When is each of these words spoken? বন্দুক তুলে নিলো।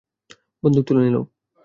বন্দুক 0.63 0.83
তুলে 0.87 1.01
নিলো। 1.05 1.21